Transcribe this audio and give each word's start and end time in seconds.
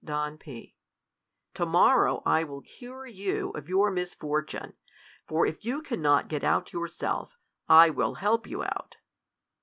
V 0.01 0.07
Don 0.07 0.39
P. 0.39 0.75
To 1.53 1.63
morrow 1.63 2.23
I 2.25 2.43
will 2.43 2.61
cure 2.63 3.05
you 3.05 3.51
of 3.51 3.69
your 3.69 3.91
misfor 3.91 4.41
tune; 4.47 4.73
for 5.27 5.45
if 5.45 5.63
you 5.63 5.83
cannot 5.83 6.27
get 6.27 6.43
out 6.43 6.73
yourself, 6.73 7.37
I 7.69 7.91
will 7.91 8.15
help 8.15 8.45
^% 8.47 8.49
you 8.49 8.63
out. 8.63 8.95